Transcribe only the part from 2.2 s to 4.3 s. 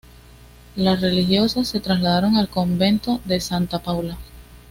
al Convento de Santa Paula.